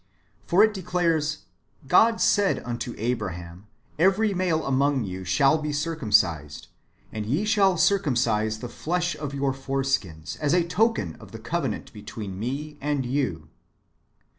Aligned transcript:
For 0.47 0.63
it 0.63 0.73
declares:" 0.73 1.43
God 1.87 2.19
said 2.19 2.63
unto 2.65 2.95
Abraham, 2.97 3.67
Every 3.99 4.33
male 4.33 4.65
among 4.65 5.03
you 5.03 5.23
shall 5.23 5.59
be 5.59 5.71
circumcised; 5.71 6.69
and 7.13 7.23
ye 7.27 7.45
shall 7.45 7.77
circumcise 7.77 8.61
the 8.61 8.67
flesh 8.67 9.15
of 9.15 9.35
your 9.35 9.53
foreskins, 9.53 10.37
as 10.37 10.55
a 10.55 10.63
token 10.65 11.17
of 11.17 11.33
the 11.33 11.37
covenant 11.37 11.93
between 11.93 12.39
me 12.39 12.79
and 12.81 13.05
you." 13.05 13.49